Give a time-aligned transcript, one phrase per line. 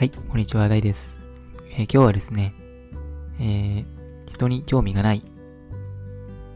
[0.00, 1.20] はい、こんにちは、大です。
[1.72, 2.54] えー、今日はですね、
[3.38, 3.84] えー、
[4.26, 5.22] 人に興味がない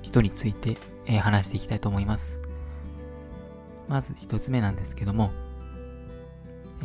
[0.01, 2.41] 人について、えー、話していきたいと思います。
[3.87, 5.31] まず一つ目なんですけども、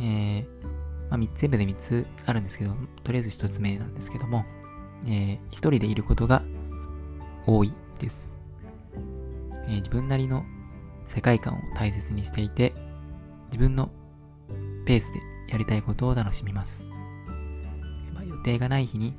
[0.02, 0.44] ー、
[1.08, 2.72] まあ、全部で三つあるんですけど、
[3.04, 4.44] とりあえず一つ目なんですけども、
[5.06, 6.42] えー、一人でいることが
[7.46, 8.36] 多いです。
[9.66, 10.44] えー、自分なりの
[11.06, 12.74] 世界観を大切にしていて、
[13.46, 13.88] 自分の
[14.84, 16.86] ペースでやりたいことを楽しみます。
[18.14, 19.14] まあ、予定がない日に、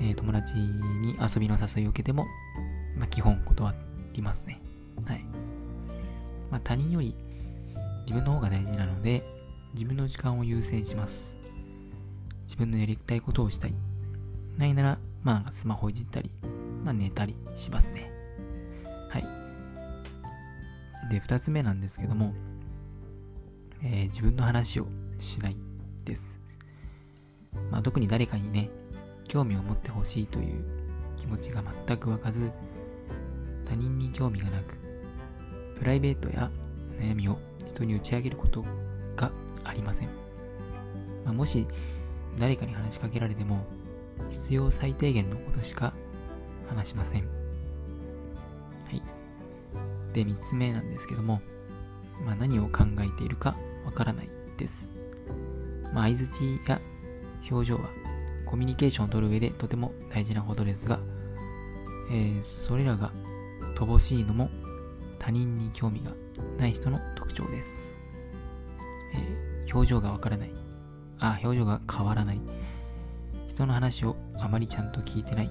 [0.00, 2.26] えー、友達に遊びの誘いを受けても、
[2.96, 3.74] まあ、基本断
[4.12, 4.60] りますね。
[5.06, 5.24] はい。
[6.50, 7.14] まあ、他人より
[8.02, 9.22] 自分の方が大事なので、
[9.72, 11.34] 自分の時間を優先します。
[12.44, 13.74] 自分のやりたいことをしたい。
[14.58, 16.30] ないなら、まあ、スマホいじったり、
[16.84, 18.12] まあ、寝たりしますね。
[19.08, 19.24] はい。
[21.10, 22.34] で、二つ目なんですけども、
[23.82, 24.86] えー、自分の話を
[25.24, 25.56] しない
[26.04, 26.40] です。
[27.70, 28.70] まあ、特に誰かにね、
[29.26, 30.64] 興味を持ってほしいという
[31.16, 32.50] 気持ちが全く湧かず、
[33.68, 34.76] 他人に興味がなく、
[35.78, 36.50] プライベートや
[37.00, 38.64] 悩みを人に打ち明けること
[39.16, 39.30] が
[39.64, 40.08] ありません。
[41.24, 41.66] まあ、もし
[42.38, 43.64] 誰かに話しかけられても、
[44.30, 45.94] 必要最低限のことしか
[46.68, 47.22] 話しません。
[47.22, 47.26] は
[48.92, 49.02] い。
[50.12, 51.40] で、3つ目なんですけども、
[52.24, 54.93] まあ、何を考えているかわからないです。
[55.92, 56.80] まあ、相づちや
[57.50, 57.90] 表情は
[58.46, 60.98] コミュニケーションを取る上でとても大事なことですが、
[62.10, 63.12] えー、それらが
[63.76, 64.48] 乏しいのも
[65.18, 66.12] 他人に興味が
[66.58, 67.94] ない人の特徴です。
[69.14, 70.50] えー、表情がわからない。
[71.18, 72.40] あ、表情が変わらない。
[73.48, 75.50] 人の話をあまりちゃんと聞いてない。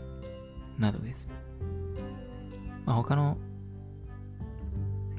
[0.80, 1.32] などです。
[2.86, 3.38] まあ、他の、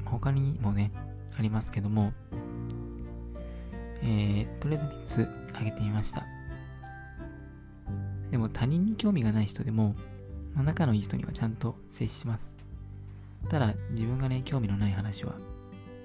[0.05, 0.93] 他にもね、
[1.37, 2.13] ありますけども、
[4.05, 6.25] えー、とりあえず3つ挙げてみました。
[8.31, 9.95] でも他人に興味がない人でも、
[10.55, 12.55] まあ、仲のいい人にはちゃんと接します。
[13.49, 15.35] ただ、自分がね、興味のない話は、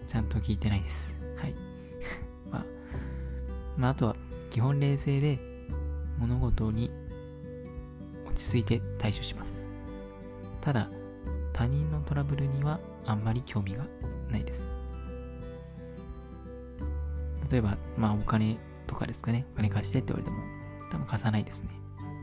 [0.07, 1.15] ちゃんと聞いてないです。
[1.37, 1.55] はい。
[2.51, 2.65] まあ、
[3.77, 4.15] まあ、あとは、
[4.49, 5.39] 基本冷静で、
[6.17, 6.91] 物事に
[8.27, 9.67] 落ち着いて対処します。
[10.61, 10.89] ただ、
[11.53, 13.85] 他人のトラブルにはあんまり興味が
[14.29, 14.78] ないです。
[17.51, 19.45] 例えば、まあお金とかですかね。
[19.53, 20.43] お金貸してって言われても、
[20.91, 21.69] 多分貸さないですね。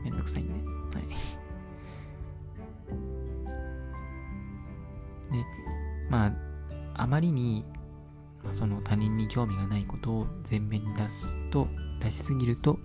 [0.03, 0.53] めんどくさいんで。
[0.53, 0.59] は
[1.03, 1.07] い。
[5.31, 5.45] で、
[6.09, 6.33] まあ、
[7.03, 7.65] あまりに、
[8.51, 11.67] その他人に興味がないことを前面に出すと、
[11.99, 12.79] 出しすぎると、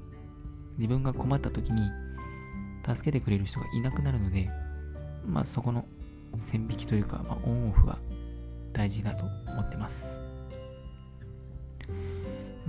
[0.79, 1.83] 自分が困った時に
[2.85, 4.49] 助けてくれる人がいなくなるので、
[5.27, 5.85] まあそこの
[6.39, 7.99] 線引きというか、まあ、オンオフは
[8.73, 10.32] 大事だと思ってます。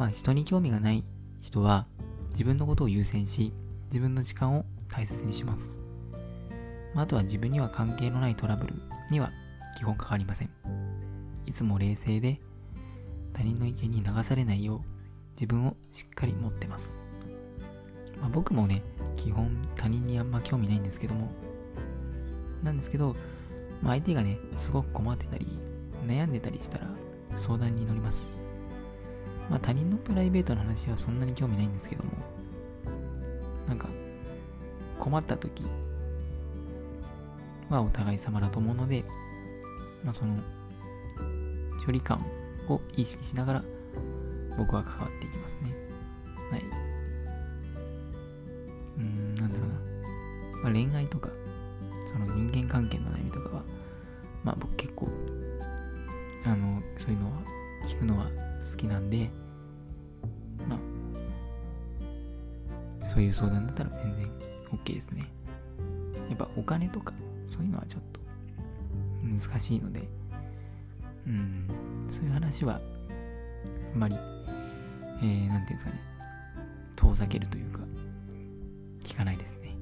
[0.03, 1.01] まあ人に興味がない
[1.41, 1.87] 人は
[2.31, 3.53] 自分のことを優先し、
[3.85, 5.79] 自分の時間を大切にします。
[6.93, 8.73] あ、あとは自分には関係のないトラブル
[9.09, 9.31] には
[9.77, 10.49] 基本かかりません。
[11.45, 12.37] いつも冷静で
[13.31, 14.79] 他人の意見に流されないよう
[15.35, 16.97] 自分をしっかり持ってます。
[18.19, 18.83] まあ、僕もね、
[19.15, 21.31] 基本他人にあんま興味ないんですけども、
[22.61, 23.15] なんですけど、
[23.81, 25.47] まあ、相手がね、すごく困ってたり、
[26.05, 26.87] 悩んでたりしたら
[27.35, 28.41] 相談に乗ります。
[29.49, 32.11] まあ他人のプライベートの話はそんなに興味ないんですけども、
[33.67, 33.87] なんか、
[34.99, 35.63] 困った時
[37.69, 39.03] はお互い様だと思うので、
[40.03, 40.35] まあその、
[41.85, 42.25] 距離感
[42.69, 43.63] を意識しながら
[44.57, 45.73] 僕は関わっていきますね。
[46.51, 46.61] はい。
[48.97, 49.75] うーん、なんだろうな。
[50.63, 51.29] まあ、恋愛とか、
[52.11, 53.63] その人間関係の悩みとかは、
[54.43, 55.09] まあ僕結構、
[56.45, 57.37] あの、そういうのは
[57.87, 58.27] 聞くのは
[58.71, 59.29] 好きなんで、
[60.67, 60.79] ま
[63.01, 64.25] あ、そういう相談だったら全然
[64.71, 65.29] OK ですね。
[66.29, 67.13] やっぱお金とか、
[67.47, 68.19] そういうのはちょっと
[69.23, 70.07] 難しいので、
[71.27, 71.67] うん、
[72.09, 72.79] そういう話は、
[73.93, 74.15] あんまり、
[75.21, 75.99] えー、なんていうんですかね、
[76.95, 77.79] 遠ざけるというか、
[79.03, 79.75] 聞かないですね。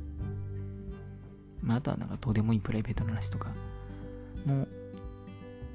[1.61, 3.49] まあ、あとはなんかどうでもいいプライベートの話とか
[4.45, 4.67] も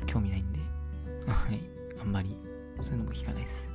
[0.07, 0.59] 興味ないんで、
[1.31, 1.61] はい、
[2.01, 2.37] あんまり
[2.83, 3.69] そういうのも聞かないです。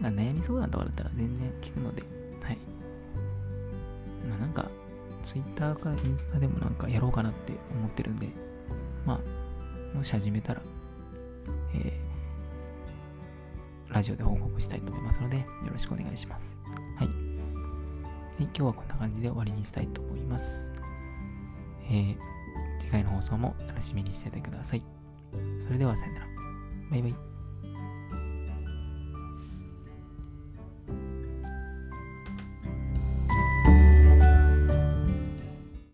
[0.00, 2.02] 悩み相談とかだったら全然聞くので、
[2.42, 2.58] はい。
[4.28, 4.66] まあなんか、
[5.22, 8.28] Twitter かインスタでもなんかやろうかなって思ってるんで、
[9.04, 9.20] ま
[9.94, 10.62] あ、もし始めたら、
[11.74, 16.56] えー、ラジオで報告したいと思いますので、よろしくお願いします。
[16.96, 17.06] はい。
[17.06, 20.70] はい、今日はこんな感じで終わりにしたいと思います。
[21.90, 22.16] えー、
[22.78, 24.82] 次回の放送も楽しみにしててください。
[25.60, 26.26] それではさよなら。
[26.90, 27.27] バイバイ。